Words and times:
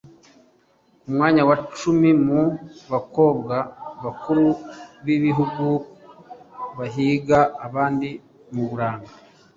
Ku 1.01 1.07
mwanya 1.13 1.41
wa 1.49 1.55
cumi 1.77 2.09
mu 2.25 2.41
bakobwa 2.91 3.55
b’abakuru 3.67 4.45
b’ibihugu 5.05 5.65
bahiga 6.77 7.39
abandi 7.67 8.09
mu 8.53 8.63
buranga 8.69 9.11